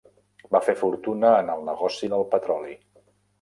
Va 0.55 0.61
fer 0.67 0.73
fortuna 0.79 1.33
en 1.43 1.51
el 1.57 1.61
negoci 1.67 2.11
del 2.15 2.27
petroli. 2.33 2.75